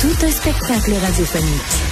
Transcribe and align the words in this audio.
Tout 0.00 0.24
un 0.24 0.30
spectacle 0.30 0.92
radiophonique. 0.92 1.88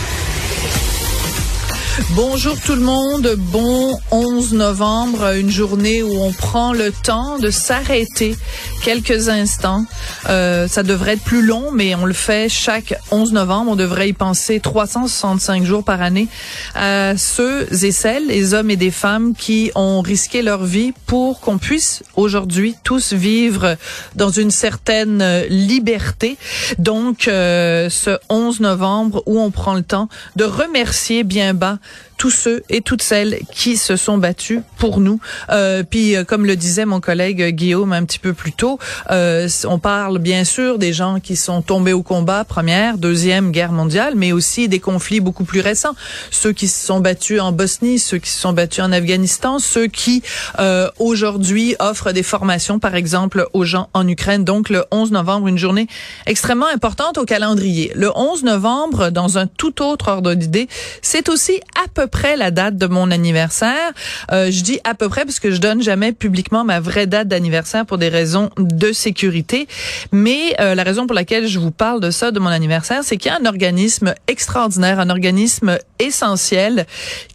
Bonjour 2.10 2.54
tout 2.60 2.76
le 2.76 2.80
monde, 2.80 3.34
bon 3.36 3.98
11 4.12 4.52
novembre, 4.52 5.34
une 5.34 5.50
journée 5.50 6.04
où 6.04 6.12
on 6.22 6.32
prend 6.32 6.72
le 6.72 6.92
temps 6.92 7.38
de 7.40 7.50
s'arrêter 7.50 8.36
quelques 8.86 9.28
instants. 9.28 9.84
Euh, 10.28 10.68
ça 10.68 10.84
devrait 10.84 11.14
être 11.14 11.24
plus 11.24 11.44
long, 11.44 11.72
mais 11.72 11.96
on 11.96 12.04
le 12.04 12.12
fait 12.12 12.48
chaque 12.48 12.94
11 13.10 13.32
novembre. 13.32 13.72
On 13.72 13.74
devrait 13.74 14.10
y 14.10 14.12
penser 14.12 14.60
365 14.60 15.64
jours 15.64 15.82
par 15.82 16.02
année 16.02 16.28
à 16.76 17.16
ceux 17.16 17.66
et 17.82 17.90
celles, 17.90 18.28
les 18.28 18.54
hommes 18.54 18.70
et 18.70 18.76
des 18.76 18.92
femmes 18.92 19.34
qui 19.34 19.72
ont 19.74 20.02
risqué 20.02 20.40
leur 20.40 20.62
vie 20.64 20.92
pour 21.06 21.40
qu'on 21.40 21.58
puisse 21.58 22.04
aujourd'hui 22.14 22.76
tous 22.84 23.12
vivre 23.12 23.76
dans 24.14 24.30
une 24.30 24.52
certaine 24.52 25.42
liberté. 25.48 26.36
Donc, 26.78 27.26
euh, 27.26 27.90
ce 27.90 28.18
11 28.28 28.60
novembre 28.60 29.24
où 29.26 29.40
on 29.40 29.50
prend 29.50 29.74
le 29.74 29.82
temps 29.82 30.08
de 30.36 30.44
remercier 30.44 31.24
bien 31.24 31.54
bas 31.54 31.78
tous 32.16 32.30
ceux 32.30 32.62
et 32.68 32.80
toutes 32.80 33.02
celles 33.02 33.38
qui 33.52 33.76
se 33.76 33.96
sont 33.96 34.18
battus 34.18 34.60
pour 34.78 35.00
nous. 35.00 35.20
Euh, 35.50 35.82
puis, 35.82 36.16
euh, 36.16 36.24
comme 36.24 36.46
le 36.46 36.56
disait 36.56 36.84
mon 36.84 37.00
collègue 37.00 37.54
Guillaume 37.54 37.92
un 37.92 38.04
petit 38.04 38.18
peu 38.18 38.32
plus 38.32 38.52
tôt, 38.52 38.78
euh, 39.10 39.48
on 39.64 39.78
parle 39.78 40.18
bien 40.18 40.44
sûr 40.44 40.78
des 40.78 40.92
gens 40.92 41.20
qui 41.20 41.36
sont 41.36 41.62
tombés 41.62 41.92
au 41.92 42.02
combat, 42.02 42.44
première, 42.44 42.98
deuxième 42.98 43.50
guerre 43.50 43.72
mondiale, 43.72 44.14
mais 44.16 44.32
aussi 44.32 44.68
des 44.68 44.80
conflits 44.80 45.20
beaucoup 45.20 45.44
plus 45.44 45.60
récents. 45.60 45.94
Ceux 46.30 46.52
qui 46.52 46.68
se 46.68 46.86
sont 46.86 47.00
battus 47.00 47.40
en 47.40 47.52
Bosnie, 47.52 47.98
ceux 47.98 48.18
qui 48.18 48.30
se 48.30 48.40
sont 48.40 48.52
battus 48.52 48.84
en 48.84 48.92
Afghanistan, 48.92 49.58
ceux 49.58 49.86
qui 49.86 50.22
euh, 50.58 50.88
aujourd'hui 50.98 51.76
offrent 51.78 52.12
des 52.12 52.22
formations, 52.22 52.78
par 52.78 52.94
exemple, 52.94 53.46
aux 53.52 53.64
gens 53.64 53.88
en 53.94 54.06
Ukraine. 54.08 54.44
Donc, 54.44 54.70
le 54.70 54.84
11 54.90 55.12
novembre, 55.12 55.48
une 55.48 55.58
journée 55.58 55.86
extrêmement 56.26 56.66
importante 56.66 57.18
au 57.18 57.24
calendrier. 57.24 57.92
Le 57.94 58.10
11 58.16 58.44
novembre, 58.44 59.10
dans 59.10 59.38
un 59.38 59.46
tout 59.46 59.82
autre 59.82 60.08
ordre 60.08 60.34
d'idée, 60.34 60.68
c'est 61.02 61.28
aussi 61.28 61.60
à 61.82 61.88
peu 61.92 62.05
près 62.06 62.36
la 62.36 62.50
date 62.50 62.76
de 62.76 62.86
mon 62.86 63.10
anniversaire. 63.10 63.92
Euh, 64.32 64.50
je 64.50 64.62
dis 64.62 64.80
à 64.84 64.94
peu 64.94 65.08
près 65.08 65.24
parce 65.24 65.40
que 65.40 65.50
je 65.50 65.60
donne 65.60 65.82
jamais 65.82 66.12
publiquement 66.12 66.64
ma 66.64 66.80
vraie 66.80 67.06
date 67.06 67.28
d'anniversaire 67.28 67.86
pour 67.86 67.98
des 67.98 68.08
raisons 68.08 68.50
de 68.58 68.92
sécurité. 68.92 69.68
Mais 70.12 70.54
euh, 70.60 70.74
la 70.74 70.82
raison 70.82 71.06
pour 71.06 71.14
laquelle 71.14 71.46
je 71.46 71.58
vous 71.58 71.70
parle 71.70 72.00
de 72.00 72.10
ça, 72.10 72.30
de 72.30 72.38
mon 72.38 72.48
anniversaire, 72.48 73.00
c'est 73.02 73.16
qu'il 73.16 73.30
y 73.30 73.34
a 73.34 73.38
un 73.40 73.46
organisme 73.46 74.14
extraordinaire, 74.28 75.00
un 75.00 75.10
organisme 75.10 75.78
essentiel 75.98 76.86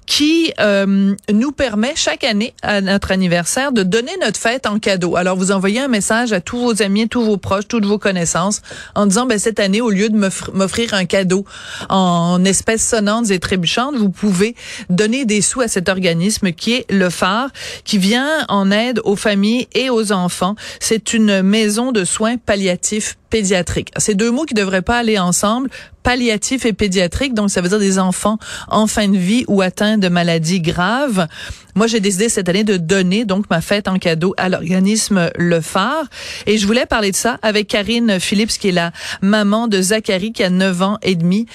qui 0.05 0.53
euh, 0.59 1.15
nous 1.31 1.51
permet 1.51 1.93
chaque 1.95 2.23
année 2.23 2.53
à 2.61 2.81
notre 2.81 3.11
anniversaire 3.11 3.71
de 3.71 3.83
donner 3.83 4.11
notre 4.21 4.39
fête 4.39 4.65
en 4.65 4.79
cadeau. 4.79 5.15
Alors 5.15 5.37
vous 5.37 5.51
envoyez 5.51 5.79
un 5.79 5.87
message 5.87 6.33
à 6.33 6.41
tous 6.41 6.57
vos 6.57 6.81
amis, 6.81 7.07
tous 7.07 7.23
vos 7.23 7.37
proches, 7.37 7.67
toutes 7.67 7.85
vos 7.85 7.97
connaissances 7.97 8.61
en 8.95 9.05
disant 9.05 9.25
ben 9.25 9.39
cette 9.39 9.59
année 9.59 9.81
au 9.81 9.89
lieu 9.89 10.09
de 10.09 10.17
m'offrir 10.17 10.93
un 10.93 11.05
cadeau 11.05 11.45
en 11.89 12.43
espèces 12.43 12.87
sonnantes 12.87 13.31
et 13.31 13.39
trébuchantes, 13.39 13.95
vous 13.95 14.09
pouvez 14.09 14.55
donner 14.89 15.25
des 15.25 15.41
sous 15.41 15.61
à 15.61 15.67
cet 15.67 15.89
organisme 15.89 16.51
qui 16.51 16.73
est 16.73 16.91
le 16.91 17.09
phare 17.09 17.49
qui 17.83 17.97
vient 17.97 18.45
en 18.49 18.71
aide 18.71 18.99
aux 19.03 19.15
familles 19.15 19.67
et 19.73 19.89
aux 19.89 20.11
enfants. 20.11 20.55
C'est 20.79 21.13
une 21.13 21.41
maison 21.41 21.91
de 21.91 22.03
soins 22.05 22.37
palliatifs 22.37 23.17
pédiatriques. 23.31 23.91
C'est 23.97 24.13
deux 24.13 24.29
mots 24.29 24.45
qui 24.45 24.53
devraient 24.53 24.83
pas 24.83 24.99
aller 24.99 25.17
ensemble 25.17 25.69
palliatif 26.03 26.65
et 26.65 26.73
pédiatrique, 26.73 27.33
donc 27.33 27.49
ça 27.51 27.61
veut 27.61 27.69
dire 27.69 27.79
des 27.79 27.99
enfants 27.99 28.37
en 28.67 28.87
fin 28.87 29.07
de 29.07 29.17
vie 29.17 29.45
ou 29.47 29.61
atteints 29.61 29.97
de 29.97 30.07
maladies 30.07 30.61
graves. 30.61 31.27
Moi, 31.75 31.87
j'ai 31.87 31.99
décidé 31.99 32.27
cette 32.27 32.49
année 32.49 32.63
de 32.63 32.77
donner 32.77 33.23
donc 33.23 33.49
ma 33.49 33.61
fête 33.61 33.87
en 33.87 33.97
cadeau 33.97 34.33
à 34.37 34.49
l'organisme 34.49 35.29
Le 35.37 35.61
Phare. 35.61 36.05
Et 36.47 36.57
je 36.57 36.67
voulais 36.67 36.85
parler 36.85 37.11
de 37.11 37.15
ça 37.15 37.37
avec 37.41 37.67
Karine 37.67 38.19
Phillips, 38.19 38.57
qui 38.57 38.69
est 38.69 38.73
la 38.73 38.91
maman 39.21 39.67
de 39.67 39.81
Zachary, 39.81 40.33
qui 40.33 40.43
a 40.43 40.49
9 40.49 40.81
ans 40.81 40.97
et 41.01 41.15
demi. 41.15 41.45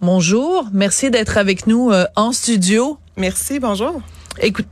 Bonjour, 0.00 0.66
merci 0.72 1.10
d'être 1.10 1.38
avec 1.38 1.66
nous 1.66 1.92
euh, 1.92 2.06
en 2.16 2.32
studio. 2.32 2.98
Merci, 3.16 3.60
bonjour. 3.60 4.00
Écoute, 4.40 4.66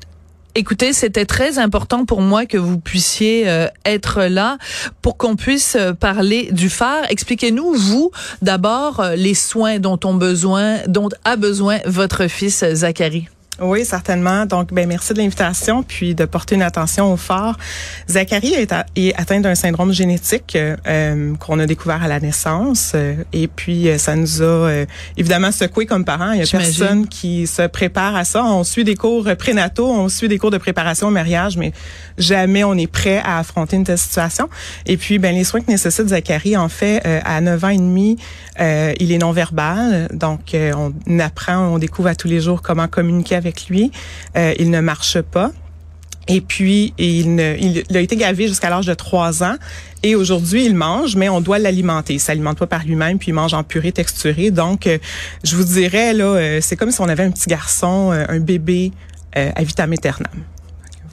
Écoutez, 0.57 0.93
c'était 0.93 1.27
très 1.27 1.59
important 1.59 2.05
pour 2.05 2.21
moi 2.23 2.45
que 2.45 2.59
vous 2.59 2.79
puissiez 2.79 3.49
euh, 3.49 3.69
être 3.85 4.25
là 4.25 4.59
pour 5.01 5.17
qu'on 5.17 5.37
puisse 5.37 5.77
euh, 5.77 5.93
parler 5.93 6.49
du 6.51 6.69
phare. 6.69 7.05
Expliquez-nous, 7.09 7.75
vous, 7.75 8.11
d'abord, 8.43 8.99
euh, 8.99 9.15
les 9.15 9.35
soins 9.35 9.79
dont 9.79 10.01
ont 10.05 10.15
besoin, 10.15 10.79
dont 10.89 11.09
a 11.25 11.37
besoin 11.37 11.79
votre 11.87 12.27
fils 12.27 12.65
Zachary. 12.75 13.29
Oui, 13.61 13.85
certainement. 13.85 14.47
Donc, 14.47 14.73
ben 14.73 14.89
merci 14.89 15.13
de 15.13 15.19
l'invitation, 15.19 15.83
puis 15.83 16.15
de 16.15 16.25
porter 16.25 16.55
une 16.55 16.63
attention 16.63 17.13
au 17.13 17.19
phare. 17.19 17.59
Zachary 18.09 18.55
est, 18.55 18.73
atteint 19.17 19.41
d'un 19.41 19.55
syndrome 19.55 19.93
génétique 19.93 20.57
euh, 20.57 21.35
qu'on 21.37 21.59
a 21.59 21.67
découvert 21.67 22.03
à 22.03 22.09
la 22.09 22.21
naissance, 22.21 22.93
euh, 22.95 23.17
et 23.35 23.49
puis 23.49 23.89
euh, 23.89 23.99
ça 23.99 24.17
nous 24.17 24.43
a 24.43 24.85
évidemment 25.19 25.53
secoué 25.53 25.85
comme 25.85 26.07
parents. 26.07 26.33
Il 26.33 26.41
y 26.41 26.43
a 26.43 26.47
personne 26.47 27.07
qui 27.07 27.47
se 27.47 27.67
prépare 27.67 28.17
à 28.17 28.25
ça. 28.25 28.43
On 28.45 28.65
suit 28.65 28.85
des 28.85 28.95
cours 28.95 29.29
prénataux, 29.39 29.91
on 29.91 30.09
suit 30.09 30.29
des 30.29 30.39
cours 30.39 30.51
de 30.51 30.59
préparation 30.59 31.09
au 31.09 31.11
mariage, 31.11 31.59
mais 31.59 31.73
jamais 32.17 32.65
on 32.65 32.75
est 32.75 32.91
prêt 32.91 33.21
à 33.23 33.39
affronter 33.39 33.77
une 33.77 33.85
telle 33.85 33.99
situation. 33.99 34.49
Et 34.87 34.97
puis, 34.97 35.19
ben 35.19 35.35
les 35.35 35.45
soins 35.45 35.61
que 35.61 35.71
nécessite 35.71 36.09
Zachary, 36.09 36.57
en 36.57 36.71
fait, 36.71 37.03
à 37.05 37.41
9 37.43 37.65
ans 37.65 37.69
et 37.69 37.77
demi, 37.77 38.17
il 38.59 39.13
est 39.13 39.19
non 39.19 39.33
verbal, 39.33 40.09
donc 40.15 40.55
on 40.55 41.19
apprend, 41.19 41.59
on 41.59 41.79
découvre 41.79 42.09
à 42.09 42.15
tous 42.15 42.29
les 42.29 42.41
jours 42.41 42.63
comment 42.63 42.89
communiquer 42.89 43.37
avec 43.37 43.50
lui. 43.69 43.91
Euh, 44.37 44.55
il 44.59 44.71
ne 44.71 44.81
marche 44.81 45.21
pas. 45.21 45.51
Et 46.29 46.41
puis, 46.41 46.95
il, 46.99 47.41
a 47.41 47.99
été 47.99 48.15
gavé 48.15 48.47
jusqu'à 48.47 48.71
l'âge 48.71 48.87
de 48.87 48.95
3 48.95 49.43
ans. 49.43 49.57
Et 50.03 50.15
aujourd'hui, 50.15 50.65
il 50.65 50.75
mange, 50.75 51.17
mais 51.17 51.29
on 51.29 51.41
doit 51.41 51.59
l'alimenter. 51.59 52.15
Il 52.15 52.21
s'alimente 52.21 52.59
pas 52.59 52.67
par 52.67 52.85
lui-même, 52.85 53.19
puis 53.19 53.29
il 53.29 53.35
mange 53.35 53.53
en 53.53 53.65
purée 53.65 53.93
texturée. 53.93 54.51
Donc, 54.51 54.87
euh, 54.87 54.99
je 55.43 55.57
vous 55.57 55.65
dirais, 55.65 56.13
là, 56.13 56.25
euh, 56.25 56.59
c'est 56.61 56.77
comme 56.77 56.91
si 56.91 57.01
on 57.01 57.09
avait 57.09 57.25
un 57.25 57.31
petit 57.31 57.49
garçon, 57.49 58.11
un 58.13 58.41
bébé 58.41 58.93
à 59.33 59.63
vitam 59.63 59.93
aeternam 59.93 60.45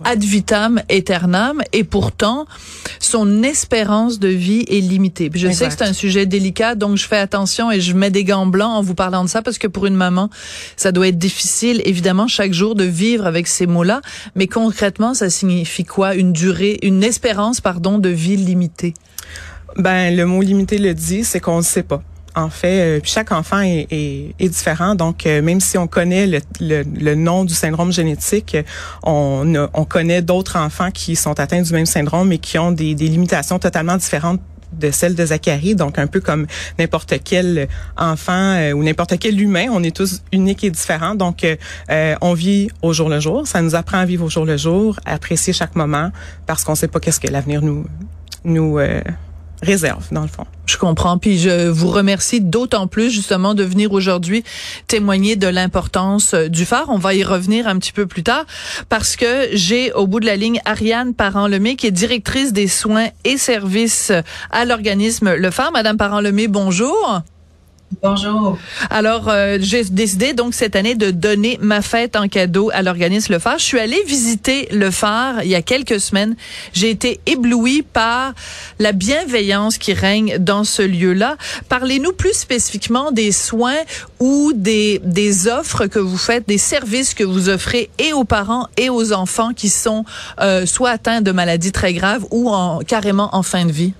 ad 0.03 0.23
vitam 0.23 0.81
aeternam 0.89 1.61
et 1.73 1.83
pourtant 1.83 2.45
son 2.99 3.43
espérance 3.43 4.19
de 4.19 4.27
vie 4.27 4.65
est 4.67 4.79
limitée. 4.79 5.29
je 5.33 5.49
sais 5.49 5.67
que 5.67 5.73
c'est 5.73 5.83
un 5.83 5.93
sujet 5.93 6.25
délicat 6.25 6.75
donc 6.75 6.97
je 6.97 7.07
fais 7.07 7.17
attention 7.17 7.71
et 7.71 7.81
je 7.81 7.93
mets 7.93 8.11
des 8.11 8.23
gants 8.23 8.45
blancs 8.45 8.71
en 8.71 8.81
vous 8.81 8.95
parlant 8.95 9.23
de 9.23 9.29
ça 9.29 9.41
parce 9.41 9.57
que 9.57 9.67
pour 9.67 9.85
une 9.85 9.95
maman, 9.95 10.29
ça 10.75 10.91
doit 10.91 11.07
être 11.07 11.17
difficile 11.17 11.81
évidemment 11.85 12.27
chaque 12.27 12.53
jour 12.53 12.75
de 12.75 12.83
vivre 12.83 13.25
avec 13.25 13.47
ces 13.47 13.67
mots-là, 13.67 14.01
mais 14.35 14.47
concrètement 14.47 15.13
ça 15.13 15.29
signifie 15.29 15.85
quoi? 15.85 16.15
Une 16.15 16.33
durée 16.33 16.77
une 16.81 17.03
espérance 17.03 17.61
pardon 17.61 17.97
de 17.97 18.09
vie 18.09 18.37
limitée? 18.37 18.93
Ben 19.77 20.15
le 20.15 20.25
mot 20.25 20.41
limité 20.41 20.77
le 20.77 20.93
dit, 20.93 21.23
c'est 21.23 21.39
qu'on 21.39 21.57
ne 21.57 21.63
sait 21.63 21.83
pas 21.83 22.01
en 22.37 22.49
fait. 22.49 22.97
Euh, 22.97 22.99
chaque 23.03 23.31
enfant 23.31 23.61
est, 23.61 23.87
est, 23.91 24.49
différent. 24.49 24.95
Donc, 24.95 25.25
euh, 25.25 25.41
même 25.41 25.59
si 25.59 25.77
on 25.77 25.87
connaît 25.87 26.27
le, 26.27 26.39
le, 26.59 27.15
nom 27.15 27.43
du 27.43 27.53
syndrome 27.53 27.91
génétique, 27.91 28.55
on, 29.03 29.67
on 29.73 29.85
connaît 29.85 30.21
d'autres 30.21 30.57
enfants 30.57 30.91
qui 30.91 31.15
sont 31.15 31.39
atteints 31.39 31.61
du 31.61 31.73
même 31.73 31.85
syndrome 31.85 32.31
et 32.31 32.37
qui 32.37 32.57
ont 32.59 32.71
des, 32.71 32.95
des 32.95 33.07
limitations 33.07 33.59
totalement 33.59 33.97
différentes 33.97 34.39
de 34.73 34.91
celles 34.91 35.15
de 35.15 35.25
Zachary, 35.25 35.75
donc 35.75 35.97
un 35.97 36.07
peu 36.07 36.19
comme 36.19 36.45
n'importe 36.77 37.15
quel 37.23 37.67
enfant 37.97 38.33
euh, 38.33 38.73
ou 38.73 38.83
n'importe 38.83 39.17
quel 39.17 39.39
humain, 39.39 39.67
on 39.71 39.81
est 39.83 39.95
tous 39.95 40.21
uniques 40.31 40.63
et 40.63 40.69
différents. 40.69 41.15
Donc, 41.15 41.43
euh, 41.43 42.15
on 42.21 42.33
vit 42.33 42.69
au 42.81 42.93
jour 42.93 43.09
le 43.09 43.19
jour. 43.19 43.47
Ça 43.47 43.61
nous 43.61 43.75
apprend 43.75 43.99
à 43.99 44.05
vivre 44.05 44.25
au 44.25 44.29
jour 44.29 44.45
le 44.45 44.57
jour, 44.57 44.99
à 45.05 45.13
apprécier 45.13 45.53
chaque 45.53 45.75
moment, 45.75 46.11
parce 46.45 46.63
qu'on 46.63 46.75
sait 46.75 46.87
pas 46.87 46.99
qu'est-ce 46.99 47.19
que 47.19 47.31
l'avenir 47.31 47.61
nous 47.61 47.85
nous 48.43 48.79
réserve, 49.61 50.05
dans 50.11 50.21
le 50.21 50.27
fond. 50.27 50.45
Je 50.65 50.77
comprends. 50.77 51.17
Puis 51.17 51.39
je 51.39 51.69
vous 51.69 51.89
remercie 51.89 52.41
d'autant 52.41 52.87
plus 52.87 53.09
justement 53.09 53.53
de 53.53 53.63
venir 53.63 53.93
aujourd'hui 53.93 54.43
témoigner 54.87 55.35
de 55.35 55.47
l'importance 55.47 56.33
euh, 56.33 56.47
du 56.49 56.65
phare. 56.65 56.85
On 56.89 56.97
va 56.97 57.13
y 57.13 57.23
revenir 57.23 57.67
un 57.67 57.77
petit 57.77 57.93
peu 57.93 58.05
plus 58.05 58.23
tard 58.23 58.45
parce 58.89 59.15
que 59.15 59.47
j'ai 59.53 59.93
au 59.93 60.07
bout 60.07 60.19
de 60.19 60.25
la 60.25 60.35
ligne 60.35 60.59
Ariane 60.65 61.13
Parent-Lemay 61.13 61.75
qui 61.75 61.87
est 61.87 61.91
directrice 61.91 62.53
des 62.53 62.67
soins 62.67 63.07
et 63.23 63.37
services 63.37 64.11
à 64.51 64.65
l'organisme 64.65 65.33
Le 65.33 65.51
Phare. 65.51 65.71
Madame 65.71 65.97
Parent-Lemay, 65.97 66.47
bonjour. 66.47 67.21
Bonjour. 68.03 68.57
Alors, 68.89 69.29
euh, 69.29 69.57
j'ai 69.61 69.83
décidé 69.85 70.33
donc 70.33 70.53
cette 70.53 70.75
année 70.75 70.93
de 70.93 71.09
donner 71.09 71.57
ma 71.61 71.81
fête 71.81 72.17
en 72.17 72.27
cadeau 72.27 72.69
à 72.73 72.81
l'organisme 72.81 73.33
Le 73.33 73.39
Phare. 73.39 73.59
Je 73.59 73.63
suis 73.63 73.79
allée 73.79 74.03
visiter 74.05 74.67
Le 74.71 74.91
Phare 74.91 75.43
il 75.43 75.49
y 75.49 75.55
a 75.55 75.61
quelques 75.61 75.99
semaines. 75.99 76.35
J'ai 76.73 76.89
été 76.89 77.21
éblouie 77.25 77.81
par 77.81 78.33
la 78.79 78.91
bienveillance 78.91 79.77
qui 79.77 79.93
règne 79.93 80.37
dans 80.37 80.65
ce 80.65 80.81
lieu-là. 80.81 81.37
Parlez-nous 81.69 82.11
plus 82.11 82.33
spécifiquement 82.33 83.11
des 83.11 83.31
soins 83.31 83.79
ou 84.19 84.51
des, 84.53 84.99
des 85.03 85.47
offres 85.47 85.87
que 85.87 85.99
vous 85.99 86.17
faites, 86.17 86.47
des 86.47 86.57
services 86.57 87.13
que 87.13 87.23
vous 87.23 87.47
offrez 87.47 87.89
et 87.99 88.11
aux 88.11 88.25
parents 88.25 88.67
et 88.75 88.89
aux 88.89 89.13
enfants 89.13 89.53
qui 89.53 89.69
sont 89.69 90.03
euh, 90.41 90.65
soit 90.65 90.89
atteints 90.89 91.21
de 91.21 91.31
maladies 91.31 91.71
très 91.71 91.93
graves 91.93 92.25
ou 92.31 92.49
en, 92.49 92.79
carrément 92.79 93.33
en 93.33 93.43
fin 93.43 93.65
de 93.65 93.71
vie. 93.71 93.93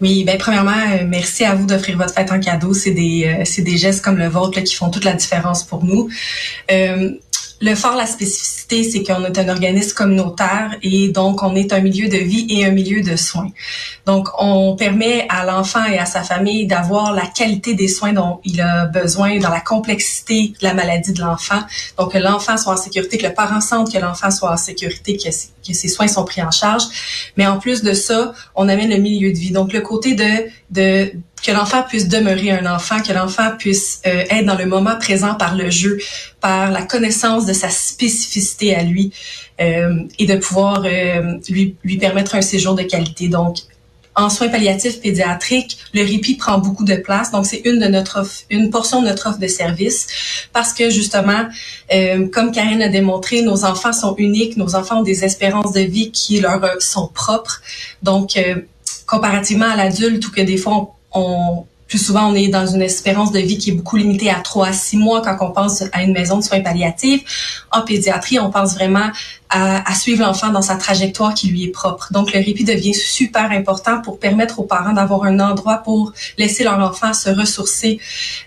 Oui, 0.00 0.24
ben 0.24 0.38
premièrement, 0.38 0.70
euh, 0.72 1.04
merci 1.06 1.44
à 1.44 1.54
vous 1.54 1.66
d'offrir 1.66 1.96
votre 1.96 2.14
fête 2.14 2.32
en 2.32 2.40
cadeau. 2.40 2.74
C'est 2.74 2.92
des, 2.92 3.24
euh, 3.26 3.42
c'est 3.44 3.62
des 3.62 3.76
gestes 3.76 4.02
comme 4.02 4.16
le 4.16 4.28
vôtre 4.28 4.60
qui 4.60 4.74
font 4.74 4.90
toute 4.90 5.04
la 5.04 5.14
différence 5.14 5.64
pour 5.64 5.84
nous. 5.84 6.08
Euh, 6.70 7.10
le 7.60 7.74
fort, 7.74 7.94
la 7.94 8.06
spécificité, 8.06 8.59
c'est 8.70 9.02
qu'on 9.02 9.24
est 9.24 9.38
un 9.38 9.48
organisme 9.48 9.94
communautaire 9.94 10.76
et 10.82 11.08
donc 11.08 11.42
on 11.42 11.54
est 11.54 11.72
un 11.72 11.80
milieu 11.80 12.08
de 12.08 12.16
vie 12.16 12.46
et 12.48 12.64
un 12.64 12.70
milieu 12.70 13.02
de 13.02 13.16
soins. 13.16 13.50
Donc, 14.06 14.28
on 14.38 14.74
permet 14.76 15.26
à 15.28 15.44
l'enfant 15.44 15.84
et 15.84 15.98
à 15.98 16.06
sa 16.06 16.22
famille 16.22 16.66
d'avoir 16.66 17.12
la 17.12 17.26
qualité 17.26 17.74
des 17.74 17.88
soins 17.88 18.12
dont 18.12 18.40
il 18.44 18.60
a 18.60 18.86
besoin 18.86 19.38
dans 19.38 19.50
la 19.50 19.60
complexité 19.60 20.52
de 20.60 20.66
la 20.66 20.74
maladie 20.74 21.12
de 21.12 21.20
l'enfant. 21.20 21.60
Donc, 21.98 22.12
que 22.12 22.18
l'enfant 22.18 22.56
soit 22.56 22.72
en 22.72 22.76
sécurité, 22.76 23.18
que 23.18 23.26
le 23.26 23.34
parent 23.34 23.60
sente 23.60 23.92
que 23.92 23.98
l'enfant 23.98 24.30
soit 24.30 24.50
en 24.50 24.56
sécurité, 24.56 25.16
que, 25.16 25.30
ses 25.30 25.88
soins 25.88 26.08
sont 26.08 26.24
pris 26.24 26.42
en 26.42 26.50
charge. 26.50 26.82
Mais 27.36 27.46
en 27.46 27.58
plus 27.58 27.82
de 27.82 27.92
ça, 27.92 28.32
on 28.56 28.68
amène 28.68 28.90
le 28.90 28.96
milieu 28.96 29.32
de 29.32 29.38
vie. 29.38 29.52
Donc, 29.52 29.72
le 29.72 29.80
côté 29.80 30.14
de, 30.14 30.48
de 30.70 31.12
que 31.44 31.52
l'enfant 31.52 31.82
puisse 31.82 32.08
demeurer 32.08 32.50
un 32.50 32.66
enfant, 32.66 33.00
que 33.00 33.12
l'enfant 33.12 33.52
puisse 33.58 34.02
euh, 34.06 34.24
être 34.28 34.44
dans 34.44 34.58
le 34.58 34.66
moment 34.66 34.96
présent 34.96 35.34
par 35.34 35.54
le 35.56 35.70
jeu, 35.70 35.98
par 36.40 36.70
la 36.70 36.82
connaissance 36.82 37.46
de 37.46 37.52
sa 37.52 37.70
spécificité 37.70 38.59
à 38.74 38.82
lui 38.82 39.12
euh, 39.60 40.04
et 40.18 40.26
de 40.26 40.36
pouvoir 40.36 40.82
euh, 40.84 41.38
lui, 41.48 41.76
lui 41.84 41.98
permettre 41.98 42.34
un 42.34 42.42
séjour 42.42 42.74
de 42.74 42.82
qualité. 42.82 43.28
Donc, 43.28 43.58
en 44.16 44.28
soins 44.28 44.48
palliatifs 44.48 45.00
pédiatriques, 45.00 45.78
le 45.94 46.02
répit 46.02 46.34
prend 46.34 46.58
beaucoup 46.58 46.84
de 46.84 46.96
place. 46.96 47.30
Donc, 47.30 47.46
c'est 47.46 47.62
une 47.64 47.78
de 47.78 47.86
notre 47.86 48.26
une 48.50 48.70
portion 48.70 49.00
de 49.02 49.06
notre 49.08 49.28
offre 49.28 49.38
de 49.38 49.46
service 49.46 50.48
parce 50.52 50.72
que 50.72 50.90
justement, 50.90 51.48
comme 52.32 52.50
Karine 52.50 52.82
a 52.82 52.88
démontré, 52.88 53.42
nos 53.42 53.64
enfants 53.64 53.92
sont 53.92 54.16
uniques, 54.16 54.56
nos 54.56 54.74
enfants 54.74 55.00
ont 55.00 55.04
des 55.04 55.24
espérances 55.24 55.72
de 55.72 55.80
vie 55.80 56.10
qui 56.10 56.40
leur 56.40 56.60
sont 56.80 57.06
propres. 57.06 57.62
Donc, 58.02 58.36
comparativement 59.06 59.70
à 59.70 59.76
l'adulte 59.76 60.26
ou 60.26 60.32
que 60.32 60.42
des 60.42 60.56
fois 60.56 60.92
on, 61.12 61.64
plus 61.90 61.98
souvent, 61.98 62.30
on 62.30 62.36
est 62.36 62.46
dans 62.46 62.68
une 62.68 62.82
espérance 62.82 63.32
de 63.32 63.40
vie 63.40 63.58
qui 63.58 63.70
est 63.70 63.72
beaucoup 63.72 63.96
limitée 63.96 64.30
à 64.30 64.38
3 64.38 64.68
à 64.68 64.72
6 64.72 64.96
mois 64.96 65.22
quand 65.22 65.36
on 65.40 65.50
pense 65.50 65.82
à 65.92 66.04
une 66.04 66.12
maison 66.12 66.38
de 66.38 66.44
soins 66.44 66.60
palliatifs. 66.60 67.64
En 67.72 67.82
pédiatrie, 67.82 68.38
on 68.38 68.48
pense 68.48 68.74
vraiment 68.74 69.10
à, 69.48 69.92
suivre 69.96 70.24
l'enfant 70.24 70.50
dans 70.50 70.62
sa 70.62 70.76
trajectoire 70.76 71.34
qui 71.34 71.48
lui 71.48 71.64
est 71.64 71.72
propre. 71.72 72.12
Donc, 72.12 72.32
le 72.32 72.38
répit 72.38 72.62
devient 72.62 72.94
super 72.94 73.50
important 73.50 74.00
pour 74.02 74.20
permettre 74.20 74.60
aux 74.60 74.64
parents 74.64 74.92
d'avoir 74.92 75.24
un 75.24 75.40
endroit 75.40 75.78
pour 75.78 76.12
laisser 76.38 76.62
leur 76.62 76.78
enfant 76.78 77.12
se 77.12 77.28
ressourcer, 77.28 77.98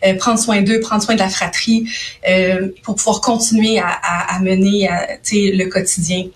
euh, 0.08 0.16
prendre 0.16 0.40
soin 0.40 0.62
d'eux, 0.62 0.80
prendre 0.80 1.04
soin 1.04 1.16
de 1.16 1.20
la 1.20 1.28
fratrie, 1.28 1.90
euh, 2.30 2.70
pour 2.84 2.96
pouvoir 2.96 3.20
continuer 3.20 3.78
à, 3.78 3.90
à, 3.90 4.38
à 4.38 4.40
mener 4.40 4.90
le 5.34 5.66
quotidien. 5.66 6.28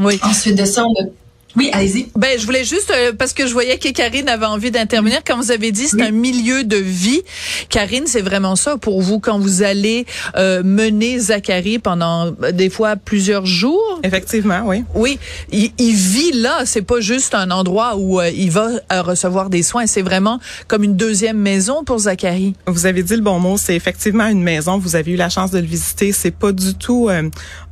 Oui. 0.00 0.20
Ensuite 0.22 0.56
de 0.56 0.64
ça, 0.64 0.84
on 0.84 0.92
a 1.02 1.08
oui, 1.56 1.70
allez-y. 1.72 2.08
Ben, 2.16 2.38
je 2.38 2.46
voulais 2.46 2.64
juste 2.64 2.90
euh, 2.90 3.12
parce 3.16 3.32
que 3.32 3.46
je 3.46 3.52
voyais 3.52 3.78
que 3.78 3.88
Karine 3.90 4.28
avait 4.28 4.46
envie 4.46 4.70
d'intervenir. 4.72 5.22
Comme 5.24 5.40
vous 5.40 5.52
avez 5.52 5.70
dit, 5.70 5.86
c'est 5.86 6.02
un 6.02 6.10
milieu 6.10 6.64
de 6.64 6.76
vie. 6.76 7.22
Karine, 7.68 8.04
c'est 8.06 8.22
vraiment 8.22 8.56
ça 8.56 8.76
pour 8.76 9.00
vous 9.00 9.20
quand 9.20 9.38
vous 9.38 9.62
allez 9.62 10.04
euh, 10.36 10.62
mener 10.64 11.18
Zachary 11.18 11.78
pendant 11.78 12.32
euh, 12.42 12.50
des 12.50 12.70
fois 12.70 12.96
plusieurs 12.96 13.46
jours? 13.46 14.00
Effectivement, 14.02 14.62
oui. 14.64 14.84
Oui, 14.94 15.18
il, 15.52 15.70
vit 15.94 16.32
là. 16.32 16.62
C'est 16.64 16.82
pas 16.82 17.00
juste 17.00 17.34
un 17.34 17.50
endroit 17.52 17.96
où 17.96 18.20
il 18.20 18.50
va 18.50 18.70
recevoir 18.90 19.48
des 19.48 19.62
soins. 19.62 19.86
C'est 19.86 20.02
vraiment 20.02 20.40
comme 20.66 20.82
une 20.82 20.96
deuxième 20.96 21.38
maison 21.38 21.84
pour 21.84 21.98
Zachary. 21.98 22.54
Vous 22.66 22.86
avez 22.86 23.02
dit 23.02 23.14
le 23.14 23.22
bon 23.22 23.38
mot. 23.38 23.56
C'est 23.58 23.76
effectivement 23.76 24.26
une 24.26 24.42
maison. 24.42 24.78
Vous 24.78 24.96
avez 24.96 25.12
eu 25.12 25.16
la 25.16 25.28
chance 25.28 25.52
de 25.52 25.58
le 25.58 25.66
visiter. 25.66 26.12
C'est 26.12 26.32
pas 26.32 26.52
du 26.52 26.74
tout 26.74 27.08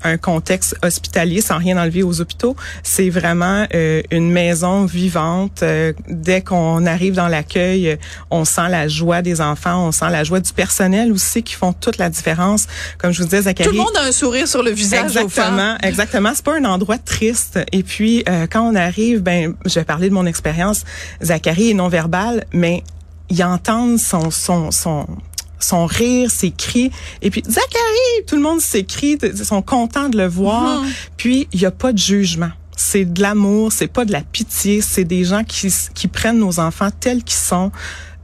un 0.04 0.16
contexte 0.16 0.76
hospitalier, 0.82 1.40
sans 1.40 1.58
rien 1.58 1.81
enlever 1.81 2.02
aux 2.02 2.20
hôpitaux. 2.20 2.56
C'est 2.82 3.10
vraiment 3.10 3.66
euh, 3.75 4.02
une 4.10 4.31
maison 4.31 4.84
vivante. 4.84 5.62
Euh, 5.62 5.93
dès 6.08 6.43
qu'on 6.43 6.87
arrive 6.87 7.14
dans 7.14 7.28
l'accueil, 7.28 7.99
on 8.31 8.44
sent 8.44 8.69
la 8.69 8.88
joie 8.88 9.22
des 9.22 9.40
enfants, 9.40 9.87
on 9.87 9.93
sent 9.93 10.10
la 10.10 10.25
joie 10.25 10.40
du 10.40 10.52
personnel 10.52 11.12
aussi 11.12 11.43
qui 11.43 11.54
font 11.54 11.72
toute 11.72 11.99
la 11.99 12.10
différence. 12.10 12.66
Comme 12.99 13.12
je 13.12 13.19
vous 13.19 13.28
disais, 13.28 13.43
Zachary. 13.43 13.69
Tout 13.69 13.75
le 13.75 13.82
monde 13.82 13.96
a 13.96 14.04
un 14.04 14.12
sourire 14.12 14.49
sur 14.49 14.62
le 14.62 14.70
visage. 14.70 15.04
Exactement, 15.04 15.76
exactement. 15.82 16.32
C'est 16.34 16.44
pas 16.44 16.56
un 16.56 16.64
endroit 16.64 16.98
triste. 16.98 17.58
Et 17.72 17.82
puis 17.82 18.25
euh, 18.28 18.46
quand 18.50 18.62
on 18.62 18.75
arrive, 18.75 19.20
ben, 19.22 19.55
je 19.64 19.75
vais 19.75 19.84
parler 19.84 20.08
de 20.08 20.14
mon 20.14 20.26
expérience. 20.26 20.84
Zachary 21.22 21.70
est 21.70 21.75
non 21.75 21.88
verbal, 21.88 22.44
mais 22.52 22.82
il 23.31 23.43
entend 23.44 23.96
son 23.98 24.31
son 24.31 24.70
son 24.70 25.06
son 25.64 25.87
rire, 25.87 26.31
ses 26.31 26.50
cris. 26.50 26.91
Et 27.20 27.31
puis, 27.31 27.43
Zachary, 27.47 28.25
tout 28.26 28.37
le 28.37 28.43
monde 28.43 28.61
s'écrie, 28.61 29.19
ils 29.23 29.44
sont 29.44 29.62
contents 29.62 30.09
de 30.09 30.19
le 30.19 30.26
voir. 30.26 30.82
Mm-hmm. 30.82 30.93
Puis, 31.17 31.49
il 31.53 31.61
n'y 31.61 31.67
a 31.67 31.70
pas 31.70 31.93
de 31.93 31.99
jugement 31.99 32.50
c'est 32.75 33.05
de 33.05 33.23
l'amour, 33.23 33.73
c'est 33.73 33.87
pas 33.87 34.05
de 34.05 34.12
la 34.12 34.23
pitié, 34.23 34.81
c'est 34.81 35.05
des 35.05 35.25
gens 35.25 35.44
qui, 35.44 35.73
qui 35.94 36.09
prennent 36.09 36.38
nos 36.38 36.59
enfants 36.59 36.88
tels 36.91 37.23
qu'ils 37.23 37.37
sont. 37.37 37.70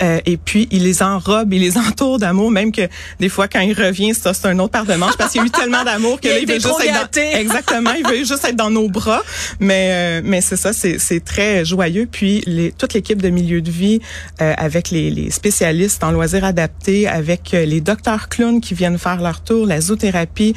Euh, 0.02 0.20
et 0.26 0.36
puis, 0.36 0.68
il 0.70 0.84
les 0.84 1.02
enrobe, 1.02 1.52
il 1.52 1.60
les 1.60 1.76
entoure 1.88 2.18
d'amour, 2.18 2.50
même 2.50 2.72
que 2.72 2.88
des 3.20 3.28
fois, 3.28 3.48
quand 3.48 3.60
il 3.60 3.72
revient, 3.72 4.14
ça, 4.14 4.34
c'est 4.34 4.46
un 4.46 4.58
autre 4.58 4.72
part 4.72 4.86
de 4.86 4.94
manche 4.94 5.16
parce 5.16 5.32
qu'il 5.32 5.40
y 5.40 5.44
a 5.44 5.46
eu 5.46 5.50
tellement 5.50 5.84
d'amour 5.84 6.20
que 6.20 6.28
là, 6.28 6.38
il 6.38 6.46
veut 6.46 6.54
juste 6.54 6.80
être 6.84 7.10
dans, 7.14 7.38
exactement, 7.38 7.92
il 7.92 8.06
veut 8.06 8.24
juste 8.24 8.44
être 8.44 8.56
dans 8.56 8.70
nos 8.70 8.88
bras. 8.88 9.22
Mais, 9.60 9.88
euh, 9.90 10.20
mais 10.24 10.40
c'est 10.40 10.56
ça, 10.56 10.72
c'est, 10.72 10.98
c'est 10.98 11.20
très 11.20 11.64
joyeux. 11.64 12.08
Puis, 12.10 12.42
les, 12.46 12.72
toute 12.72 12.94
l'équipe 12.94 13.20
de 13.20 13.28
milieu 13.28 13.60
de 13.60 13.70
vie, 13.70 14.00
euh, 14.40 14.54
avec 14.56 14.90
les, 14.90 15.10
les, 15.10 15.30
spécialistes 15.30 16.02
en 16.04 16.10
loisirs 16.10 16.44
adaptés, 16.44 17.06
avec 17.06 17.50
les 17.52 17.80
docteurs 17.80 18.28
clowns 18.28 18.60
qui 18.60 18.74
viennent 18.74 18.98
faire 18.98 19.20
leur 19.20 19.42
tour, 19.42 19.66
la 19.66 19.80
zoothérapie, 19.80 20.54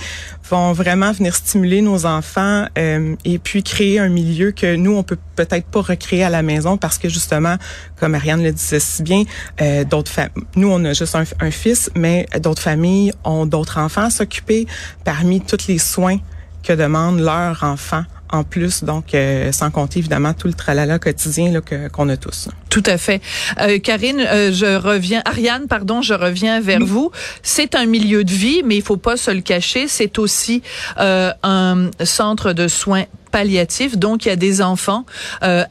vont 0.49 0.73
vraiment 0.73 1.11
venir 1.11 1.35
stimuler 1.35 1.81
nos 1.81 2.05
enfants 2.05 2.65
et 2.75 3.39
puis 3.39 3.63
créer 3.63 3.99
un 3.99 4.09
milieu 4.09 4.51
que 4.51 4.75
nous, 4.75 4.93
on 4.95 5.03
peut 5.03 5.17
peut-être 5.35 5.65
pas 5.65 5.81
recréer 5.81 6.23
à 6.23 6.29
la 6.29 6.41
maison 6.41 6.77
parce 6.77 6.97
que 6.97 7.09
justement, 7.09 7.55
comme 7.99 8.15
Ariane 8.15 8.43
le 8.43 8.51
disait 8.51 8.79
si 8.79 9.03
bien, 9.03 9.23
euh, 9.61 9.83
d'autres 9.83 10.11
nous 10.55 10.69
on 10.69 10.83
a 10.85 10.93
juste 10.93 11.15
un, 11.15 11.51
fils, 11.51 11.89
mais 11.95 12.25
d'autres 12.39 12.61
familles 12.61 13.13
ont 13.23 13.45
d'autres 13.45 13.77
enfants 13.77 14.05
à 14.05 14.09
s'occuper 14.09 14.67
parmi 15.03 15.41
tous 15.41 15.67
les 15.67 15.77
soins 15.77 16.17
que 16.63 16.73
demandent 16.73 17.19
leurs 17.19 17.63
enfants 17.63 18.03
en 18.31 18.43
plus, 18.43 18.83
donc 18.83 19.13
euh, 19.13 19.51
sans 19.51 19.71
compter 19.71 19.99
évidemment 19.99 20.33
tout 20.33 20.47
le 20.47 20.53
tralala 20.53 20.99
quotidien 20.99 21.51
là, 21.51 21.61
qu'on 21.89 22.09
a 22.09 22.17
tous. 22.17 22.49
Tout 22.69 22.83
à 22.85 22.97
fait. 22.97 23.21
Euh, 23.59 23.79
Karine, 23.79 24.21
euh, 24.21 24.51
je 24.51 24.77
reviens, 24.77 25.21
Ariane, 25.25 25.67
pardon, 25.67 26.01
je 26.01 26.13
reviens 26.13 26.61
vers 26.61 26.79
vous. 26.79 27.11
C'est 27.43 27.75
un 27.75 27.85
milieu 27.85 28.23
de 28.23 28.31
vie, 28.31 28.61
mais 28.63 28.77
il 28.77 28.81
faut 28.81 28.97
pas 28.97 29.17
se 29.17 29.31
le 29.31 29.41
cacher. 29.41 29.87
C'est 29.87 30.19
aussi 30.19 30.61
un 30.97 31.89
centre 32.03 32.53
de 32.53 32.67
soins 32.67 33.05
palliatifs. 33.31 33.97
Donc, 33.97 34.25
il 34.25 34.29
y 34.29 34.31
a 34.31 34.35
des 34.35 34.61
enfants 34.61 35.05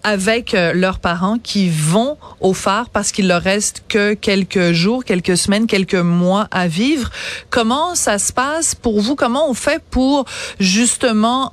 avec 0.03 0.53
leurs 0.53 0.99
parents 0.99 1.39
qui 1.39 1.69
vont 1.69 2.17
au 2.41 2.55
phare 2.55 2.91
parce 2.91 3.13
qu'il 3.13 3.29
leur 3.29 3.43
reste 3.43 3.83
que 3.89 4.15
quelques 4.15 4.73
jours, 4.73 5.05
quelques 5.05 5.37
semaines, 5.37 5.67
quelques 5.67 5.95
mois 5.95 6.49
à 6.51 6.69
vivre. 6.69 7.11
Comment 7.51 7.95
ça 7.95 8.19
se 8.19 8.33
passe 8.33 8.75
pour 8.75 9.01
vous? 9.01 9.15
Comment 9.15 9.49
on 9.49 9.55
fait 9.55 9.83
pour 9.91 10.25
justement 10.59 11.53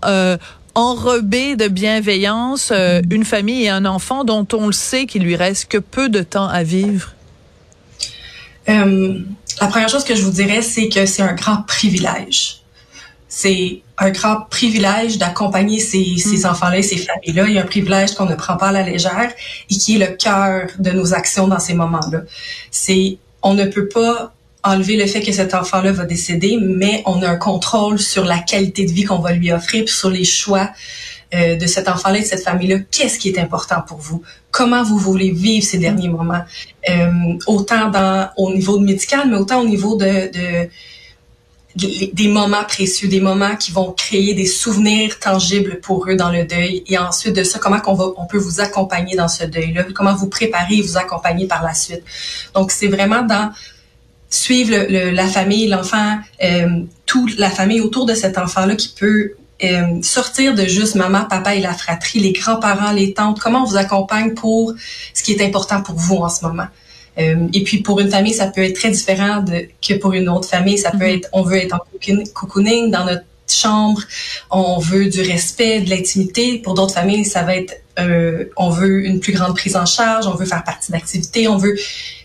enrobé 0.77 1.55
de 1.55 1.67
bienveillance 1.67 2.69
euh, 2.71 3.01
une 3.09 3.25
famille 3.25 3.63
et 3.63 3.69
un 3.69 3.85
enfant 3.85 4.23
dont 4.23 4.47
on 4.53 4.67
le 4.67 4.73
sait 4.73 5.07
qu'il 5.07 5.23
lui 5.23 5.35
reste 5.35 5.65
que 5.69 5.79
peu 5.79 6.07
de 6.07 6.21
temps 6.21 6.47
à 6.47 6.61
vivre? 6.61 7.13
Euh, 8.69 9.19
la 9.59 9.67
première 9.67 9.89
chose 9.89 10.03
que 10.03 10.15
je 10.15 10.21
vous 10.21 10.31
dirais, 10.31 10.61
c'est 10.61 10.87
que 10.87 11.07
c'est 11.07 11.23
un 11.23 11.33
grand 11.33 11.63
privilège. 11.63 12.61
C'est 13.27 13.81
un 13.97 14.11
grand 14.11 14.41
privilège 14.51 15.17
d'accompagner 15.17 15.79
ces, 15.79 16.17
ces 16.17 16.45
mm. 16.45 16.51
enfants-là 16.51 16.77
et 16.77 16.83
ces 16.83 16.97
familles-là. 16.97 17.47
Il 17.47 17.53
y 17.55 17.57
a 17.57 17.63
un 17.63 17.65
privilège 17.65 18.13
qu'on 18.13 18.27
ne 18.27 18.35
prend 18.35 18.55
pas 18.55 18.67
à 18.67 18.71
la 18.71 18.83
légère 18.83 19.31
et 19.71 19.75
qui 19.75 19.95
est 19.95 20.07
le 20.07 20.15
cœur 20.15 20.67
de 20.77 20.91
nos 20.91 21.15
actions 21.15 21.47
dans 21.47 21.59
ces 21.59 21.73
moments-là. 21.73 22.21
C'est, 22.69 23.17
on 23.41 23.55
ne 23.55 23.65
peut 23.65 23.87
pas 23.87 24.31
enlever 24.67 24.97
le 24.97 25.07
fait 25.07 25.21
que 25.21 25.31
cet 25.31 25.53
enfant-là 25.53 25.91
va 25.91 26.05
décéder, 26.05 26.57
mais 26.61 27.03
on 27.05 27.21
a 27.21 27.27
un 27.29 27.35
contrôle 27.37 27.99
sur 27.99 28.25
la 28.25 28.39
qualité 28.39 28.85
de 28.85 28.91
vie 28.91 29.03
qu'on 29.03 29.19
va 29.19 29.31
lui 29.31 29.51
offrir, 29.51 29.85
puis 29.85 29.93
sur 29.93 30.09
les 30.09 30.23
choix 30.23 30.69
euh, 31.33 31.55
de 31.55 31.67
cet 31.67 31.87
enfant-là 31.87 32.19
et 32.19 32.21
de 32.21 32.25
cette 32.25 32.43
famille-là. 32.43 32.79
Qu'est-ce 32.91 33.17
qui 33.19 33.29
est 33.29 33.39
important 33.39 33.81
pour 33.87 33.97
vous? 33.97 34.21
Comment 34.51 34.83
vous 34.83 34.97
voulez 34.97 35.31
vivre 35.31 35.65
ces 35.65 35.77
derniers 35.77 36.09
moments? 36.09 36.43
Euh, 36.89 37.11
Autant 37.47 37.91
au 38.37 38.53
niveau 38.53 38.79
médical, 38.79 39.29
mais 39.29 39.37
autant 39.37 39.61
au 39.61 39.67
niveau 39.67 39.95
de, 39.95 40.31
de 40.31 40.69
des 41.77 42.27
moments 42.27 42.63
précieux, 42.63 43.07
des 43.07 43.19
moments 43.21 43.55
qui 43.55 43.71
vont 43.71 43.91
créer 43.91 44.33
des 44.33 44.47
souvenirs 44.47 45.19
tangibles 45.19 45.79
pour 45.79 46.09
eux 46.09 46.15
dans 46.15 46.31
le 46.31 46.43
deuil. 46.43 46.83
Et 46.87 46.97
ensuite 46.97 47.35
de 47.35 47.43
ça, 47.43 47.59
comment 47.59 47.79
qu'on 47.79 47.93
va, 47.93 48.05
on 48.17 48.25
peut 48.25 48.39
vous 48.39 48.61
accompagner 48.61 49.15
dans 49.15 49.27
ce 49.27 49.43
deuil-là, 49.43 49.83
comment 49.93 50.15
vous 50.15 50.27
préparer 50.27 50.75
et 50.77 50.81
vous 50.81 50.97
accompagner 50.97 51.45
par 51.45 51.63
la 51.63 51.75
suite? 51.75 52.03
Donc, 52.55 52.71
c'est 52.71 52.87
vraiment 52.87 53.21
dans 53.21 53.51
suivre 54.29 54.85
le, 54.89 55.11
la 55.11 55.27
famille, 55.27 55.67
l'enfant, 55.67 56.17
euh, 56.43 56.81
toute 57.05 57.37
la 57.37 57.49
famille 57.49 57.81
autour 57.81 58.05
de 58.05 58.13
cet 58.13 58.37
enfant-là 58.37 58.75
qui 58.75 58.89
peut 58.89 59.31
euh, 59.63 60.01
sortir 60.01 60.53
de 60.53 60.65
juste 60.65 60.95
maman, 60.95 61.25
papa 61.25 61.55
et 61.55 61.61
la 61.61 61.73
fratrie, 61.73 62.19
les 62.19 62.33
grands-parents, 62.33 62.91
les 62.91 63.13
tantes, 63.13 63.39
comment 63.39 63.63
on 63.63 63.65
vous 63.65 63.77
accompagne 63.77 64.33
pour 64.33 64.73
ce 65.13 65.23
qui 65.23 65.31
est 65.31 65.43
important 65.43 65.81
pour 65.81 65.95
vous 65.95 66.17
en 66.17 66.29
ce 66.29 66.45
moment? 66.45 66.67
Euh, 67.17 67.47
et 67.53 67.63
puis 67.63 67.79
pour 67.79 67.99
une 67.99 68.09
famille, 68.11 68.33
ça 68.33 68.47
peut 68.47 68.61
être 68.61 68.75
très 68.75 68.91
différent 68.91 69.41
de, 69.41 69.67
que 69.81 69.95
pour 69.95 70.13
une 70.13 70.29
autre 70.29 70.47
famille. 70.47 70.77
Ça 70.77 70.91
peut 70.91 71.05
mm-hmm. 71.05 71.17
être, 71.17 71.29
on 71.33 71.41
veut 71.41 71.57
être 71.57 71.73
en 71.73 71.79
cocooning 72.33 72.91
dans 72.91 73.05
notre 73.05 73.23
chambre, 73.49 74.01
on 74.51 74.77
veut 74.77 75.07
du 75.07 75.21
respect, 75.21 75.81
de 75.81 75.89
l'intimité. 75.89 76.59
Pour 76.59 76.73
d'autres 76.73 76.93
familles, 76.93 77.25
ça 77.25 77.43
va 77.43 77.55
être, 77.55 77.73
euh, 77.97 78.45
on 78.57 78.69
veut 78.69 79.05
une 79.05 79.19
plus 79.19 79.33
grande 79.33 79.55
prise 79.55 79.75
en 79.75 79.85
charge, 79.85 80.27
on 80.27 80.35
veut 80.35 80.45
faire 80.45 80.63
partie 80.63 80.91
d'activités, 80.91 81.47
on 81.47 81.57
veut, 81.57 81.75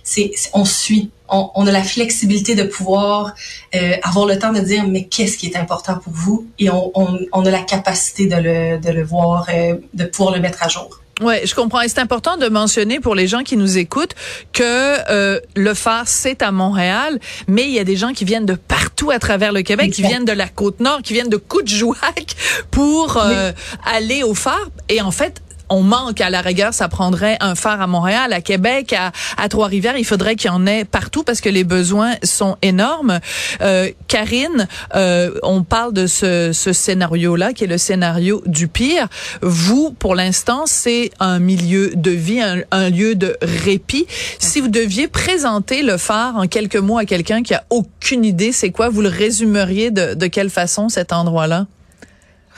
c'est, 0.02 0.32
on 0.52 0.64
suit, 0.64 1.10
on, 1.32 1.50
on, 1.54 1.66
a 1.66 1.72
la 1.72 1.82
flexibilité 1.82 2.54
de 2.54 2.62
pouvoir 2.62 3.34
euh, 3.74 3.96
avoir 4.02 4.26
le 4.26 4.38
temps 4.38 4.52
de 4.52 4.60
dire 4.60 4.86
mais 4.86 5.04
qu'est-ce 5.04 5.36
qui 5.36 5.46
est 5.46 5.56
important 5.56 5.98
pour 5.98 6.12
vous? 6.12 6.46
Et 6.58 6.70
on, 6.70 6.92
on, 6.94 7.18
on 7.32 7.44
a 7.44 7.50
la 7.50 7.62
capacité 7.62 8.26
de 8.26 8.36
le, 8.36 8.78
de 8.78 8.90
le 8.90 9.02
voir, 9.02 9.48
euh, 9.52 9.76
de 9.94 10.04
pouvoir 10.04 10.34
le 10.34 10.40
mettre 10.40 10.62
à 10.62 10.68
jour. 10.68 11.02
Ouais, 11.20 11.42
je 11.46 11.54
comprends. 11.54 11.80
Et 11.82 11.88
c'est 11.88 12.00
important 12.00 12.36
de 12.36 12.48
mentionner 12.48 12.98
pour 12.98 13.14
les 13.14 13.28
gens 13.28 13.42
qui 13.42 13.56
nous 13.56 13.78
écoutent 13.78 14.14
que 14.52 14.62
euh, 15.10 15.40
le 15.54 15.74
phare 15.74 16.08
c'est 16.08 16.42
à 16.42 16.50
Montréal, 16.50 17.20
mais 17.46 17.64
il 17.64 17.70
y 17.70 17.78
a 17.78 17.84
des 17.84 17.96
gens 17.96 18.12
qui 18.12 18.24
viennent 18.24 18.46
de 18.46 18.54
partout 18.54 19.10
à 19.10 19.18
travers 19.18 19.52
le 19.52 19.62
Québec, 19.62 19.92
qui 19.92 20.02
viennent 20.02 20.24
de 20.24 20.32
la 20.32 20.48
côte 20.48 20.80
nord, 20.80 21.02
qui 21.02 21.12
viennent 21.12 21.28
de 21.28 21.36
Coutjouac 21.36 22.34
pour 22.70 23.18
euh, 23.18 23.52
aller 23.84 24.22
au 24.22 24.34
phare. 24.34 24.68
Et 24.88 25.00
en 25.00 25.10
fait, 25.10 25.42
on 25.72 25.82
manque 25.82 26.20
à 26.20 26.28
la 26.28 26.42
rigueur, 26.42 26.74
ça 26.74 26.88
prendrait 26.88 27.38
un 27.40 27.54
phare 27.54 27.80
à 27.80 27.86
Montréal, 27.86 28.34
à 28.34 28.42
Québec, 28.42 28.94
à, 28.94 29.48
Trois-Rivières. 29.48 29.96
Il 29.96 30.04
faudrait 30.04 30.36
qu'il 30.36 30.50
y 30.50 30.54
en 30.54 30.66
ait 30.66 30.84
partout 30.84 31.22
parce 31.22 31.40
que 31.40 31.48
les 31.48 31.64
besoins 31.64 32.14
sont 32.22 32.56
énormes. 32.60 33.20
Euh, 33.62 33.90
Karine, 34.06 34.68
euh, 34.94 35.30
on 35.42 35.62
parle 35.62 35.94
de 35.94 36.06
ce, 36.06 36.52
scénario-là 36.52 37.54
qui 37.54 37.64
est 37.64 37.68
le 37.68 37.78
scénario 37.78 38.42
du 38.44 38.68
pire. 38.68 39.08
Vous, 39.40 39.92
pour 39.98 40.14
l'instant, 40.14 40.64
c'est 40.66 41.10
un 41.20 41.38
milieu 41.38 41.92
de 41.94 42.10
vie, 42.10 42.40
un, 42.42 42.90
lieu 42.90 43.14
de 43.14 43.36
répit. 43.40 44.06
Si 44.38 44.60
vous 44.60 44.68
deviez 44.68 45.08
présenter 45.08 45.82
le 45.82 45.96
phare 45.96 46.36
en 46.36 46.46
quelques 46.46 46.76
mots 46.76 46.98
à 46.98 47.06
quelqu'un 47.06 47.42
qui 47.42 47.54
a 47.54 47.64
aucune 47.70 48.26
idée, 48.26 48.52
c'est 48.52 48.70
quoi? 48.70 48.90
Vous 48.90 49.00
le 49.00 49.08
résumeriez 49.08 49.90
de, 49.90 50.12
de 50.12 50.26
quelle 50.26 50.50
façon 50.50 50.90
cet 50.90 51.12
endroit-là? 51.12 51.66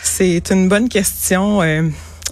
C'est 0.02 0.50
une 0.50 0.68
bonne 0.68 0.88
question. 0.88 1.62
Euh, 1.62 1.88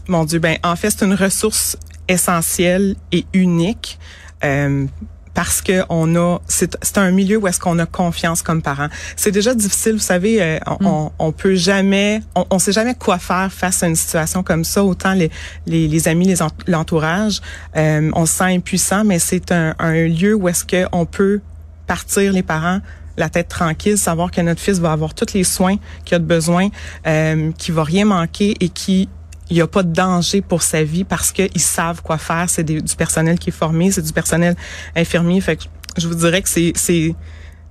mon 0.09 0.25
Dieu, 0.25 0.39
ben 0.39 0.57
en 0.63 0.77
fait, 0.77 0.91
c'est 0.91 1.05
une 1.05 1.15
ressource 1.15 1.77
essentielle 2.09 2.97
et 3.13 3.25
unique. 3.33 3.99
Euh, 4.45 4.87
parce 5.35 5.63
que 5.63 5.83
on 5.89 6.15
a 6.17 6.41
c'est 6.47 6.99
un 6.99 7.11
milieu 7.11 7.39
où 7.39 7.49
est-ce 7.49 7.59
qu'on 7.59 7.79
a 7.79 7.87
confiance 7.87 8.43
comme 8.43 8.63
parents. 8.63 8.89
C'est 9.17 9.31
déjà 9.31 9.55
difficile, 9.55 9.95
vous 9.95 9.99
savez, 9.99 10.43
euh, 10.43 10.59
on, 10.81 11.07
mm. 11.07 11.11
on, 11.19 11.33
peut 11.33 11.55
jamais, 11.55 12.23
on, 12.35 12.45
on 12.51 12.59
sait 12.59 12.73
jamais 12.73 12.95
quoi 12.95 13.19
faire 13.19 13.51
face 13.51 13.83
à 13.83 13.87
une 13.87 13.97
situation 13.97 14.43
comme 14.43 14.65
ça. 14.65 14.85
Autant 14.85 15.15
les 15.15 15.31
les, 15.67 15.89
les 15.89 16.09
amis, 16.09 16.27
les 16.27 16.37
l'entourage, 16.67 17.41
euh, 17.77 18.11
on 18.15 18.27
se 18.27 18.35
sent 18.35 18.55
impuissant, 18.55 19.05
mais 19.05 19.19
c'est 19.19 19.53
un, 19.53 19.75
un 19.79 20.07
lieu 20.07 20.35
où 20.35 20.49
est-ce 20.49 20.65
que 20.65 20.87
on 20.93 21.07
peut 21.07 21.41
partir 21.87 22.33
les 22.33 22.43
parents 22.43 22.81
la 23.17 23.29
tête 23.29 23.49
tranquille, 23.49 23.99
savoir 23.99 24.31
que 24.31 24.41
notre 24.41 24.61
fils 24.61 24.79
va 24.79 24.93
avoir 24.93 25.13
tous 25.15 25.35
les 25.35 25.45
soins 25.45 25.77
qu'il 26.05 26.15
a 26.15 26.19
de 26.19 26.25
besoin, 26.25 26.69
euh, 27.07 27.53
qu'il 27.59 27.75
va 27.75 27.85
rien 27.85 28.07
manquer 28.07 28.57
et 28.61 28.71
qui 28.71 29.09
il 29.53 29.57
n'y 29.57 29.61
a 29.61 29.67
pas 29.67 29.83
de 29.83 29.93
danger 29.93 30.41
pour 30.41 30.63
sa 30.63 30.83
vie 30.83 31.05
parce 31.05 31.31
qu'ils 31.31 31.61
savent 31.61 32.01
quoi 32.01 32.17
faire. 32.17 32.49
C'est 32.49 32.65
du 32.65 32.97
personnel 32.97 33.39
qui 33.39 33.51
est 33.51 33.53
formé, 33.53 33.91
c'est 33.91 34.01
du 34.01 34.13
personnel 34.15 34.57
infirmier. 34.97 35.43
Fait 35.43 35.57
que 35.57 35.65
je 35.99 36.09
vous 36.09 36.15
dirais 36.15 36.41
que 36.41 36.49
c'est 36.49 36.73
c'est 36.75 37.15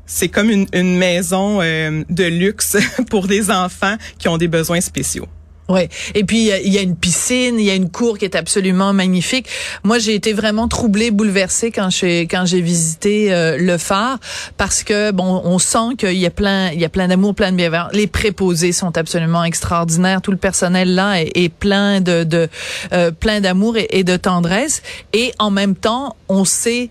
c'est 0.05 0.29
comme 0.29 0.51
une, 0.51 0.67
une 0.73 0.95
maison 0.95 1.59
euh, 1.59 2.03
de 2.07 2.25
luxe 2.25 2.77
pour 3.09 3.25
des 3.25 3.50
enfants 3.50 3.95
qui 4.19 4.27
ont 4.27 4.38
des 4.38 4.47
besoins 4.47 4.79
spéciaux. 4.79 5.27
Ouais. 5.71 5.87
Et 6.15 6.25
puis 6.25 6.49
il 6.65 6.73
y, 6.73 6.77
a 6.77 6.81
une 6.81 6.97
piscine, 6.97 7.57
il 7.57 7.65
y 7.65 7.69
a 7.69 7.75
une 7.75 7.89
cour 7.89 8.17
qui 8.17 8.25
est 8.25 8.35
absolument 8.35 8.91
magnifique. 8.91 9.47
Moi, 9.85 9.99
j'ai 9.99 10.15
été 10.15 10.33
vraiment 10.33 10.67
troublée, 10.67 11.11
bouleversée 11.11 11.71
quand 11.71 11.89
j'ai 11.89 12.27
quand 12.27 12.45
j'ai 12.45 12.59
visité 12.59 13.33
euh, 13.33 13.57
le 13.57 13.77
phare 13.77 14.19
parce 14.57 14.83
que 14.83 15.11
bon, 15.11 15.41
on 15.45 15.59
sent 15.59 15.95
qu'il 15.97 16.17
y 16.17 16.25
a 16.25 16.29
plein 16.29 16.71
il 16.71 16.81
y 16.81 16.83
a 16.83 16.89
plein 16.89 17.07
d'amour, 17.07 17.35
plein 17.35 17.51
de 17.51 17.57
bienveillance. 17.57 17.93
Les 17.93 18.07
préposés 18.07 18.73
sont 18.73 18.97
absolument 18.97 19.45
extraordinaires. 19.45 20.21
Tout 20.21 20.31
le 20.31 20.37
personnel 20.37 20.93
là 20.93 21.21
est, 21.21 21.49
plein 21.49 22.01
de, 22.01 22.25
de 22.25 22.49
euh, 22.91 23.11
plein 23.11 23.39
d'amour 23.39 23.77
et 23.77 24.03
de 24.03 24.17
tendresse. 24.17 24.81
Et 25.13 25.31
en 25.39 25.51
même 25.51 25.75
temps, 25.75 26.17
on 26.27 26.43
sait 26.43 26.89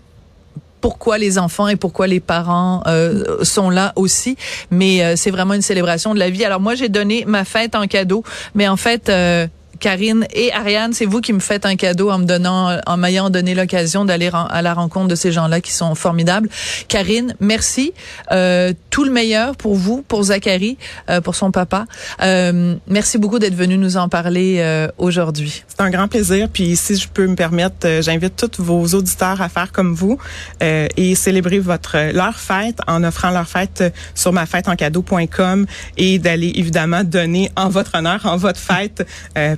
pourquoi 0.81 1.17
les 1.17 1.37
enfants 1.37 1.67
et 1.67 1.75
pourquoi 1.75 2.07
les 2.07 2.19
parents 2.19 2.83
euh, 2.87 3.43
sont 3.43 3.69
là 3.69 3.93
aussi. 3.95 4.35
Mais 4.71 5.03
euh, 5.03 5.15
c'est 5.15 5.31
vraiment 5.31 5.53
une 5.53 5.61
célébration 5.61 6.13
de 6.13 6.19
la 6.19 6.29
vie. 6.29 6.43
Alors 6.43 6.59
moi, 6.59 6.75
j'ai 6.75 6.89
donné 6.89 7.23
ma 7.25 7.45
fête 7.45 7.75
en 7.75 7.87
cadeau, 7.87 8.23
mais 8.55 8.67
en 8.67 8.77
fait, 8.77 9.07
euh, 9.09 9.47
Karine 9.81 10.25
et 10.33 10.53
Ariane, 10.53 10.93
c'est 10.93 11.05
vous 11.05 11.19
qui 11.19 11.33
me 11.33 11.39
faites 11.39 11.65
un 11.65 11.75
cadeau 11.75 12.09
en 12.09 12.19
me 12.19 12.25
donnant, 12.25 12.79
en 12.85 12.97
m'ayant 12.97 13.29
donné 13.29 13.55
l'occasion 13.55 14.05
d'aller 14.05 14.29
à 14.31 14.61
la 14.61 14.73
rencontre 14.73 15.09
de 15.09 15.15
ces 15.15 15.31
gens-là 15.33 15.59
qui 15.59 15.73
sont 15.73 15.95
formidables. 15.95 16.49
Karine, 16.87 17.35
merci. 17.41 17.93
Euh, 18.31 18.71
tout 18.91 19.03
le 19.03 19.11
meilleur 19.11 19.55
pour 19.55 19.75
vous, 19.75 20.03
pour 20.07 20.23
Zachary, 20.23 20.77
euh, 21.09 21.21
pour 21.21 21.35
son 21.35 21.51
papa. 21.51 21.85
Euh, 22.21 22.75
merci 22.87 23.17
beaucoup 23.17 23.39
d'être 23.39 23.55
venu 23.55 23.77
nous 23.77 23.97
en 23.97 24.09
parler 24.09 24.57
euh, 24.59 24.87
aujourd'hui. 24.97 25.63
C'est 25.67 25.81
un 25.81 25.89
grand 25.89 26.07
plaisir. 26.07 26.47
Puis 26.51 26.75
si 26.75 26.95
je 26.97 27.07
peux 27.07 27.25
me 27.25 27.35
permettre, 27.35 27.85
euh, 27.85 28.01
j'invite 28.01 28.35
tous 28.35 28.61
vos 28.61 28.85
auditeurs 28.87 29.41
à 29.41 29.49
faire 29.49 29.71
comme 29.71 29.93
vous 29.93 30.19
euh, 30.61 30.87
et 30.97 31.15
célébrer 31.15 31.59
votre 31.59 32.11
leur 32.13 32.35
fête 32.35 32.79
en 32.87 33.03
offrant 33.03 33.31
leur 33.31 33.47
fête 33.47 33.83
sur 34.13 34.33
ma 34.33 34.45
fête 34.45 34.67
en 34.67 34.75
cadeau.com 34.75 35.65
et 35.97 36.19
d'aller 36.19 36.51
évidemment 36.55 37.03
donner 37.03 37.49
en 37.55 37.69
votre 37.69 37.95
honneur, 37.95 38.25
en 38.25 38.37
votre 38.37 38.59
fête 38.59 39.07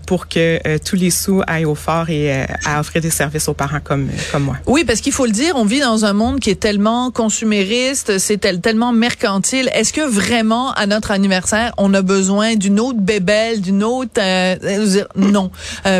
pour 0.06 0.13
pour 0.14 0.28
que 0.28 0.60
euh, 0.68 0.78
tous 0.78 0.96
les 0.96 1.10
sous 1.10 1.42
aillent 1.48 1.66
au 1.66 1.74
fort 1.74 2.08
et 2.12 2.32
euh, 2.32 2.46
à 2.68 2.80
offrir 2.80 3.02
des 3.02 3.10
services 3.10 3.48
aux 3.48 3.56
parents 3.56 3.80
comme 3.84 4.10
comme 4.32 4.44
moi. 4.44 4.58
Oui, 4.68 4.84
parce 4.84 5.02
qu'il 5.02 5.12
faut 5.12 5.26
le 5.26 5.32
dire, 5.32 5.56
on 5.56 5.66
vit 5.66 5.80
dans 5.80 6.06
un 6.06 6.14
monde 6.14 6.40
qui 6.40 6.52
est 6.52 6.60
tellement 6.60 7.10
consumériste, 7.10 8.20
c'est 8.20 8.38
tellement 8.62 8.94
mercantile. 8.94 9.72
Est-ce 9.74 9.92
que 9.92 10.08
vraiment 10.08 10.72
à 10.74 10.86
notre 10.86 11.10
anniversaire, 11.10 11.74
on 11.80 11.96
a 11.96 12.04
besoin 12.04 12.54
d'une 12.54 12.80
autre 12.80 13.00
bébelle, 13.00 13.60
d'une 13.62 13.84
autre 13.84 14.20
euh, 14.20 14.56
non. 15.16 15.50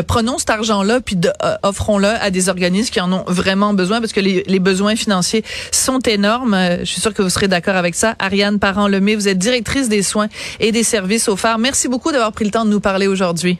prenons 0.06 0.38
cet 0.38 0.50
argent-là 0.50 1.00
puis 1.00 1.18
offrons-le 1.64 2.06
à 2.06 2.30
des 2.30 2.48
organismes 2.48 2.92
qui 2.92 3.00
en 3.00 3.12
ont 3.12 3.24
vraiment 3.26 3.74
besoin 3.74 3.98
parce 3.98 4.12
que 4.12 4.20
les, 4.20 4.44
les 4.46 4.60
besoins 4.60 4.94
financiers 4.94 5.42
sont 5.72 5.98
énormes. 5.98 6.56
je 6.78 6.84
suis 6.84 7.00
sûre 7.00 7.14
que 7.14 7.22
vous 7.22 7.30
serez 7.30 7.48
d'accord 7.48 7.74
avec 7.74 7.96
ça. 7.96 8.14
Ariane 8.20 8.60
Parent-Lemay, 8.60 9.16
vous 9.16 9.26
êtes 9.26 9.38
directrice 9.38 9.88
des 9.88 10.04
soins 10.04 10.28
et 10.60 10.70
des 10.70 10.84
services 10.84 11.28
au 11.28 11.34
phare. 11.34 11.58
Merci 11.58 11.88
beaucoup 11.88 12.12
d'avoir 12.12 12.30
pris 12.30 12.44
le 12.44 12.52
temps 12.52 12.64
de 12.64 12.70
nous 12.70 12.78
parler 12.78 13.08
aujourd'hui. 13.08 13.58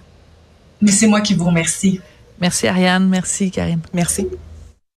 Mais 0.85 0.93
c'est 0.93 1.07
moi 1.07 1.21
qui 1.21 1.35
vous 1.35 1.47
remercie. 1.47 2.00
Merci 2.41 2.67
Ariane, 2.69 3.09
merci 3.09 3.50
Karine. 3.50 3.81
Merci. 3.93 4.26